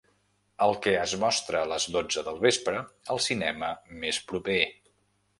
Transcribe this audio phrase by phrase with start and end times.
[0.67, 2.79] El que es mostra a les dotze del vespre
[3.15, 3.69] al cinema
[4.05, 4.57] més proper